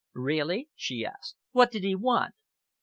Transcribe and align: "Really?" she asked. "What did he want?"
"Really?" 0.15 0.67
she 0.73 1.05
asked. 1.05 1.35
"What 1.51 1.69
did 1.69 1.83
he 1.83 1.93
want?" 1.93 2.33